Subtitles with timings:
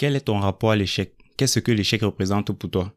[0.00, 1.12] Quel est ton rapport à l'échec?
[1.36, 2.90] Qu'est-ce que l'échec représente pour toi?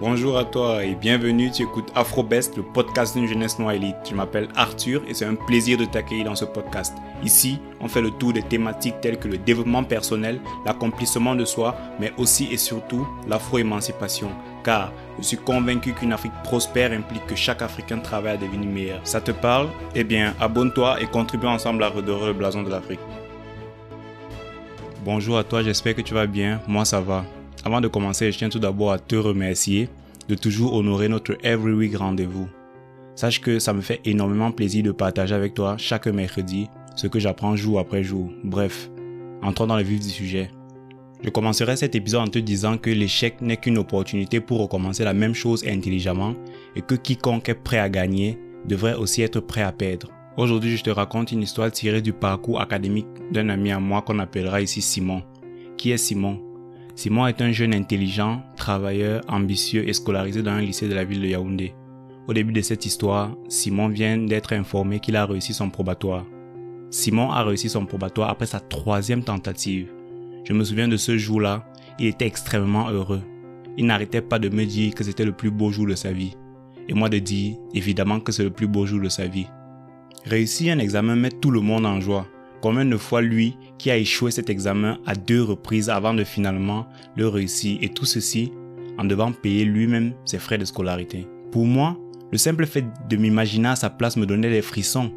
[0.00, 3.96] Bonjour à toi et bienvenue, tu écoutes AfroBest, le podcast d'une jeunesse noire élite.
[4.08, 6.94] Je m'appelle Arthur et c'est un plaisir de t'accueillir dans ce podcast.
[7.22, 11.76] Ici, on fait le tour des thématiques telles que le développement personnel, l'accomplissement de soi,
[12.00, 14.30] mais aussi et surtout l'afro-émancipation.
[14.66, 19.00] Car je suis convaincu qu'une Afrique prospère implique que chaque Africain travaille à devenir meilleur.
[19.04, 19.68] Ça te parle?
[19.94, 22.98] Eh bien, abonne-toi et contribue ensemble à redorer le blason de l'Afrique.
[25.04, 26.60] Bonjour à toi, j'espère que tu vas bien.
[26.66, 27.24] Moi, ça va.
[27.64, 29.88] Avant de commencer, je tiens tout d'abord à te remercier
[30.28, 32.48] de toujours honorer notre Every Week rendez-vous.
[33.14, 37.20] Sache que ça me fait énormément plaisir de partager avec toi chaque mercredi ce que
[37.20, 38.30] j'apprends jour après jour.
[38.42, 38.90] Bref,
[39.42, 40.50] entrons dans le vif du sujet.
[41.26, 45.12] Je commencerai cet épisode en te disant que l'échec n'est qu'une opportunité pour recommencer la
[45.12, 46.34] même chose intelligemment
[46.76, 50.08] et que quiconque est prêt à gagner devrait aussi être prêt à perdre.
[50.36, 54.20] Aujourd'hui, je te raconte une histoire tirée du parcours académique d'un ami à moi qu'on
[54.20, 55.24] appellera ici Simon.
[55.76, 56.40] Qui est Simon?
[56.94, 61.22] Simon est un jeune intelligent, travailleur, ambitieux et scolarisé dans un lycée de la ville
[61.22, 61.74] de Yaoundé.
[62.28, 66.24] Au début de cette histoire, Simon vient d'être informé qu'il a réussi son probatoire.
[66.90, 69.88] Simon a réussi son probatoire après sa troisième tentative.
[70.48, 71.66] Je me souviens de ce jour-là,
[71.98, 73.22] il était extrêmement heureux.
[73.76, 76.36] Il n'arrêtait pas de me dire que c'était le plus beau jour de sa vie.
[76.88, 79.48] Et moi de dire, évidemment que c'est le plus beau jour de sa vie.
[80.24, 82.28] Réussir un examen met tout le monde en joie.
[82.62, 86.86] Combien de fois lui qui a échoué cet examen à deux reprises avant de finalement
[87.16, 88.52] le réussir et tout ceci
[88.98, 91.26] en devant payer lui-même ses frais de scolarité.
[91.50, 91.98] Pour moi,
[92.30, 95.12] le simple fait de m'imaginer à sa place me donnait des frissons.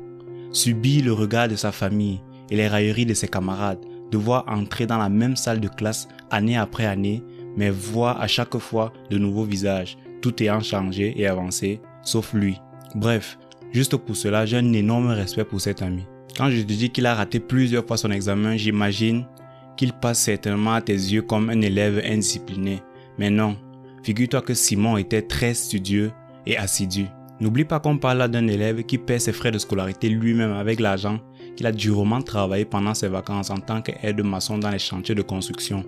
[0.52, 2.20] Subir le regard de sa famille
[2.50, 6.58] et les railleries de ses camarades, devoir entrer dans la même salle de classe année
[6.58, 7.24] après année,
[7.56, 12.60] mais voir à chaque fois de nouveaux visages, tout ayant changé et avancé, sauf lui.
[12.96, 13.38] Bref,
[13.72, 16.06] juste pour cela, j'ai un énorme respect pour cet ami.
[16.38, 19.26] Quand je te dis qu'il a raté plusieurs fois son examen, j'imagine
[19.76, 22.82] qu'il passe certainement à tes yeux comme un élève indiscipliné.
[23.18, 23.58] Mais non,
[24.04, 26.12] figure-toi que Simon était très studieux
[26.46, 27.08] et assidu.
[27.40, 30.80] N'oublie pas qu'on parle là d'un élève qui paie ses frais de scolarité lui-même avec
[30.80, 31.20] l'argent
[31.56, 35.84] qu'il a durement travaillé pendant ses vacances en tant qu'aide-maçon dans les chantiers de construction,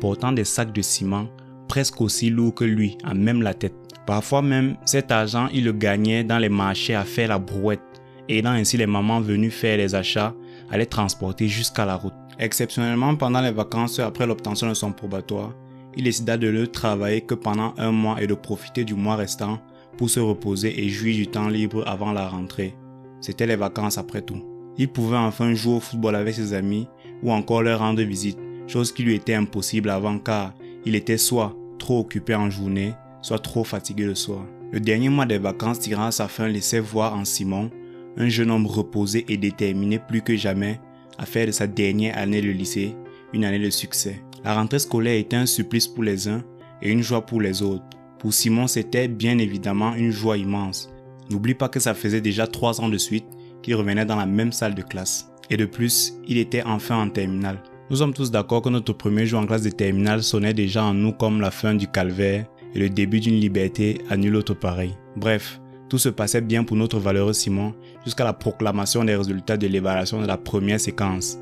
[0.00, 1.28] portant des sacs de ciment
[1.68, 3.74] presque aussi lourds que lui, à même la tête.
[4.06, 7.80] Parfois même, cet argent, il le gagnait dans les marchés à faire la brouette
[8.28, 10.34] aidant ainsi les mamans venues faire les achats
[10.70, 12.14] à les transporter jusqu'à la route.
[12.38, 15.52] Exceptionnellement, pendant les vacances après l'obtention de son probatoire,
[15.96, 19.60] il décida de ne travailler que pendant un mois et de profiter du mois restant
[19.96, 22.74] pour se reposer et jouir du temps libre avant la rentrée.
[23.20, 24.42] C'était les vacances après tout.
[24.78, 26.88] Il pouvait enfin jouer au football avec ses amis
[27.22, 30.54] ou encore leur rendre visite, chose qui lui était impossible avant car
[30.84, 34.44] il était soit trop occupé en journée, soit trop fatigué le soir.
[34.72, 37.70] Le dernier mois des vacances tirant sa fin laissait voir en Simon
[38.16, 40.80] un jeune homme reposé et déterminé plus que jamais
[41.18, 42.96] à faire de sa dernière année de lycée
[43.32, 44.22] une année de succès.
[44.44, 46.42] La rentrée scolaire était un supplice pour les uns
[46.80, 47.84] et une joie pour les autres.
[48.22, 50.88] Pour Simon, c'était bien évidemment une joie immense.
[51.28, 53.26] N'oublie pas que ça faisait déjà trois ans de suite
[53.62, 55.32] qu'il revenait dans la même salle de classe.
[55.50, 57.60] Et de plus, il était enfin en terminale.
[57.90, 60.94] Nous sommes tous d'accord que notre premier jour en classe de terminale sonnait déjà en
[60.94, 62.46] nous comme la fin du calvaire
[62.76, 64.96] et le début d'une liberté à nul autre pareil.
[65.16, 69.66] Bref, tout se passait bien pour notre valeureux Simon jusqu'à la proclamation des résultats de
[69.66, 71.38] l'évaluation de la première séquence.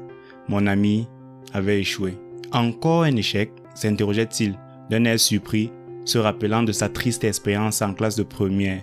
[0.49, 1.07] Mon ami
[1.53, 2.15] avait échoué.
[2.53, 4.59] Encore un échec s'interrogeait-il
[4.89, 5.71] d'un air surpris,
[6.05, 8.83] se rappelant de sa triste expérience en classe de première.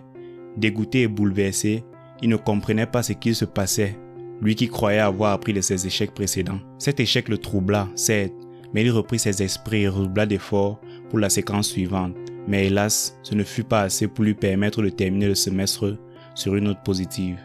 [0.55, 1.83] Dégoûté et bouleversé,
[2.21, 3.97] il ne comprenait pas ce qu'il se passait,
[4.41, 6.59] lui qui croyait avoir appris de ses échecs précédents.
[6.79, 8.33] Cet échec le troubla, certes,
[8.73, 10.79] mais il reprit ses esprits et redoubla d'efforts
[11.09, 12.15] pour la séquence suivante.
[12.47, 15.97] Mais hélas, ce ne fut pas assez pour lui permettre de terminer le semestre
[16.35, 17.37] sur une note positive.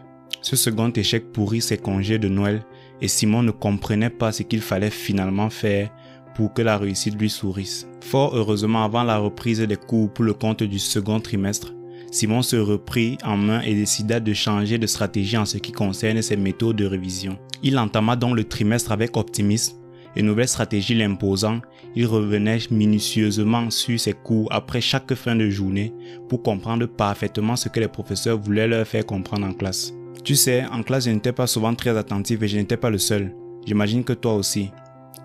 [0.42, 2.64] Ce second échec pourrit ses congés de Noël
[3.00, 5.90] et Simon ne comprenait pas ce qu'il fallait finalement faire
[6.34, 7.86] pour que la réussite lui sourisse.
[8.00, 11.72] Fort heureusement, avant la reprise des cours pour le compte du second trimestre,
[12.10, 16.20] Simon se reprit en main et décida de changer de stratégie en ce qui concerne
[16.20, 17.38] ses méthodes de révision.
[17.62, 19.76] Il entama donc le trimestre avec optimisme
[20.14, 21.60] et nouvelle stratégie l'imposant,
[21.94, 25.92] il revenait minutieusement sur ses cours après chaque fin de journée
[26.28, 29.92] pour comprendre parfaitement ce que les professeurs voulaient leur faire comprendre en classe.
[30.24, 32.98] Tu sais, en classe, je n'étais pas souvent très attentif et je n'étais pas le
[32.98, 33.34] seul.
[33.66, 34.70] J'imagine que toi aussi.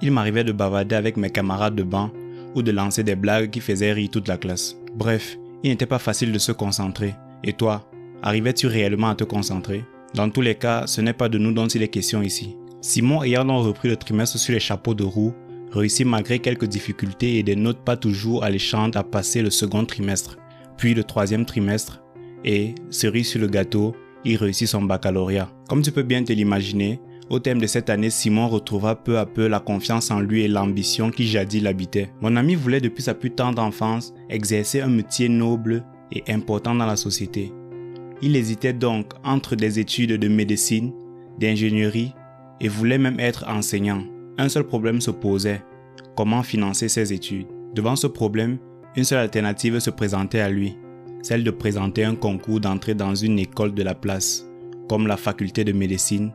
[0.02, 2.12] Il m'arrivait de bavarder avec mes camarades de banc
[2.56, 4.76] ou de lancer des blagues qui faisaient rire toute la classe.
[4.96, 7.16] Bref, il n'était pas facile de se concentrer.
[7.44, 7.90] Et toi,
[8.22, 9.84] arrivais-tu réellement à te concentrer?
[10.14, 12.56] Dans tous les cas, ce n'est pas de nous dont il est question ici.
[12.82, 15.34] Simon ayant donc repris le trimestre sur les chapeaux de roue,
[15.72, 20.38] réussit malgré quelques difficultés et des notes pas toujours alléchantes à passer le second trimestre,
[20.78, 22.02] puis le troisième trimestre,
[22.46, 25.50] et, cerise sur le gâteau, il réussit son baccalauréat.
[25.68, 29.26] Comme tu peux bien te l'imaginer, Au terme de cette année, Simon retrouva peu à
[29.26, 32.10] peu la confiance en lui et l'ambition qui jadis l'habitait.
[32.22, 35.84] Mon ami voulait depuis sa plus tendre enfance exercer un métier noble
[36.14, 37.52] et important dans la société.
[38.22, 40.94] Il hésitait donc entre des études de médecine,
[41.38, 42.14] d'ingénierie
[42.62, 44.04] et voulait même être enseignant.
[44.38, 45.62] Un seul problème se posait,
[46.16, 47.48] comment financer ses études?
[47.76, 48.58] Devant ce problème,
[48.96, 50.78] une seule alternative se présentait à lui,
[51.22, 54.48] celle de présenter un concours d'entrée dans une école de la place,
[54.88, 56.32] comme la faculté de médecine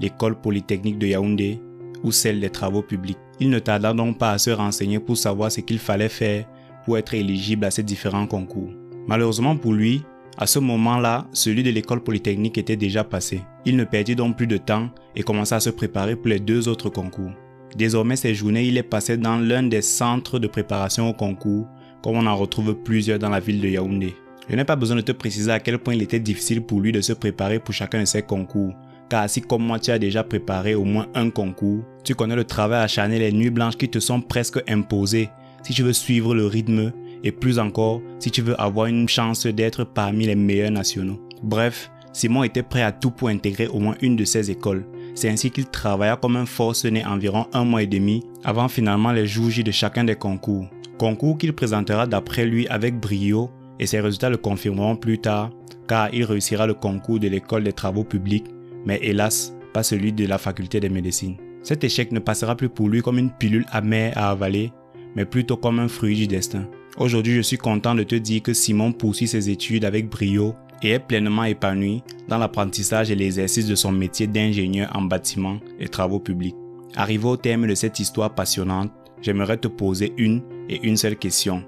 [0.00, 1.60] l'école polytechnique de Yaoundé
[2.02, 3.18] ou celle des travaux publics.
[3.40, 6.46] Il ne tarda donc pas à se renseigner pour savoir ce qu'il fallait faire
[6.84, 8.70] pour être éligible à ces différents concours.
[9.06, 10.02] Malheureusement pour lui,
[10.38, 13.42] à ce moment-là, celui de l'école polytechnique était déjà passé.
[13.64, 16.68] Il ne perdit donc plus de temps et commença à se préparer pour les deux
[16.68, 17.32] autres concours.
[17.74, 21.66] Désormais, ces journées, il est passé dans l'un des centres de préparation au concours,
[22.02, 24.14] comme on en retrouve plusieurs dans la ville de Yaoundé.
[24.48, 26.92] Je n'ai pas besoin de te préciser à quel point il était difficile pour lui
[26.92, 28.74] de se préparer pour chacun de ces concours,
[29.08, 32.44] car si comme moi tu as déjà préparé au moins un concours, tu connais le
[32.44, 35.30] travail acharné, les nuits blanches qui te sont presque imposées
[35.62, 36.92] si tu veux suivre le rythme
[37.24, 41.20] et plus encore si tu veux avoir une chance d'être parmi les meilleurs nationaux.
[41.42, 44.86] Bref, Simon était prêt à tout pour intégrer au moins une de ces écoles.
[45.14, 49.26] C'est ainsi qu'il travailla comme un forcené environ un mois et demi avant finalement les
[49.26, 50.66] jours J de chacun des concours.
[50.98, 55.50] Concours qu'il présentera d'après lui avec brio et ses résultats le confirmeront plus tard
[55.88, 58.46] car il réussira le concours de l'école des travaux publics
[58.86, 61.36] mais hélas, pas celui de la faculté de médecine.
[61.62, 64.72] Cet échec ne passera plus pour lui comme une pilule amère à avaler,
[65.14, 66.66] mais plutôt comme un fruit du destin.
[66.96, 70.90] Aujourd'hui, je suis content de te dire que Simon poursuit ses études avec brio et
[70.90, 76.20] est pleinement épanoui dans l'apprentissage et l'exercice de son métier d'ingénieur en bâtiment et travaux
[76.20, 76.56] publics.
[76.94, 81.62] Arrivé au terme de cette histoire passionnante, j'aimerais te poser une et une seule question.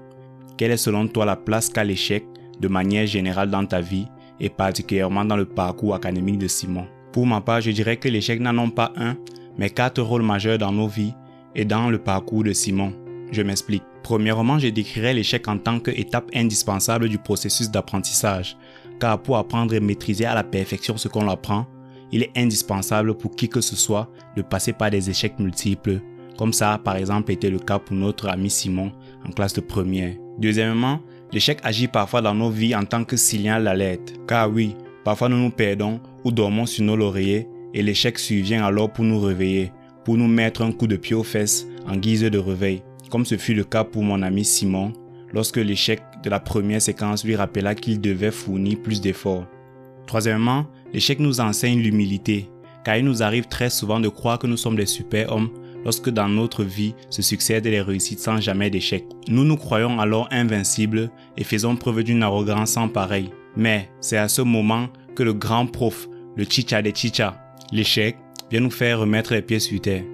[0.57, 2.25] Quelle est selon toi la place qu'a l'échec
[2.59, 4.07] de manière générale dans ta vie
[4.39, 6.87] et particulièrement dans le parcours académique de Simon?
[7.19, 9.17] Pour ma part, je dirais que l'échec n'en ont pas un,
[9.57, 11.13] mais quatre rôles majeurs dans nos vies
[11.53, 12.93] et dans le parcours de Simon.
[13.33, 13.83] Je m'explique.
[14.03, 18.55] Premièrement, je décrirais l'échec en tant qu'étape indispensable du processus d'apprentissage,
[19.01, 21.67] car pour apprendre et maîtriser à la perfection ce qu'on apprend,
[22.13, 25.99] il est indispensable pour qui que ce soit de passer par des échecs multiples,
[26.37, 28.93] comme ça a par exemple été le cas pour notre ami Simon
[29.27, 30.15] en classe de première.
[30.37, 31.01] Deuxièmement,
[31.33, 34.73] l'échec agit parfois dans nos vies en tant que signal d'alerte, car oui,
[35.03, 39.19] Parfois nous nous perdons ou dormons sur nos lauriers et l'échec survient alors pour nous
[39.19, 39.71] réveiller,
[40.03, 43.37] pour nous mettre un coup de pied aux fesses en guise de réveil, comme ce
[43.37, 44.93] fut le cas pour mon ami Simon
[45.33, 49.45] lorsque l'échec de la première séquence lui rappela qu'il devait fournir plus d'efforts.
[50.07, 52.49] Troisièmement, l'échec nous enseigne l'humilité,
[52.83, 55.49] car il nous arrive très souvent de croire que nous sommes des super-hommes
[55.85, 59.05] lorsque dans notre vie se succèdent les réussites sans jamais d'échec.
[59.27, 63.29] Nous nous croyons alors invincibles et faisons preuve d'une arrogance sans pareil.
[63.55, 64.87] Mais c'est à ce moment
[65.19, 66.07] que le grand prof,
[66.37, 67.35] le chicha des chicha,
[67.73, 68.15] l'échec,
[68.49, 70.05] vient nous faire remettre les pieds sur terre.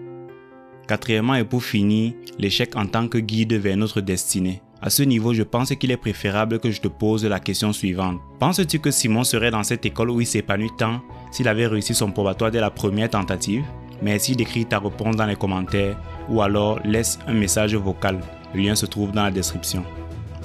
[0.88, 4.64] Quatrièmement et pour finir, l'échec en tant que guide vers notre destinée.
[4.82, 8.20] À ce niveau, je pense qu'il est préférable que je te pose la question suivante.
[8.40, 12.10] Penses-tu que Simon serait dans cette école où il s'épanouit tant s'il avait réussi son
[12.10, 13.64] probatoire dès la première tentative?
[14.02, 18.22] Merci d'écrire ta réponse dans les commentaires ou alors laisse un message vocal.
[18.56, 19.86] Le lien se trouve dans la description.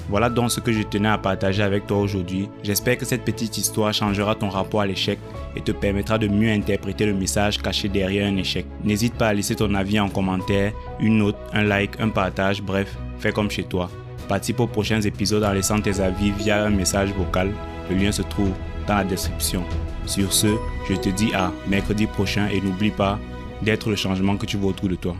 [0.09, 2.49] Voilà donc ce que je tenais à partager avec toi aujourd'hui.
[2.63, 5.19] J'espère que cette petite histoire changera ton rapport à l'échec
[5.55, 8.65] et te permettra de mieux interpréter le message caché derrière un échec.
[8.83, 12.95] N'hésite pas à laisser ton avis en commentaire, une note, un like, un partage, bref,
[13.19, 13.89] fais comme chez toi.
[14.27, 17.51] Participe aux prochains épisodes en laissant tes avis via un message vocal.
[17.89, 18.51] Le lien se trouve
[18.87, 19.63] dans la description.
[20.05, 20.47] Sur ce,
[20.89, 23.19] je te dis à mercredi prochain et n'oublie pas
[23.61, 25.15] d'être le changement que tu vois autour de toi.